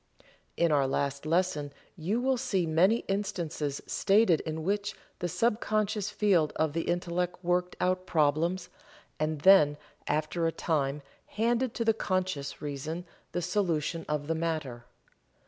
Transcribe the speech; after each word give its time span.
In 0.57 0.71
our 0.71 0.87
last 0.87 1.27
lesson 1.27 1.71
you 1.95 2.19
will 2.19 2.35
see 2.35 2.65
many 2.65 3.05
instances 3.07 3.83
stated 3.85 4.39
in 4.39 4.63
which 4.63 4.95
the 5.19 5.27
sub 5.29 5.59
conscious 5.61 6.09
field 6.09 6.51
of 6.55 6.73
the 6.73 6.85
Intellect 6.89 7.37
worked 7.43 7.75
out 7.79 8.07
problems, 8.07 8.69
and 9.19 9.41
then 9.41 9.77
after 10.07 10.47
a 10.47 10.51
time 10.51 11.03
handed 11.27 11.75
to 11.75 11.85
the 11.85 11.93
conscious 11.93 12.63
reason 12.63 13.05
the 13.33 13.43
solution 13.43 14.03
of 14.09 14.25
the 14.25 14.33
matter. 14.33 14.85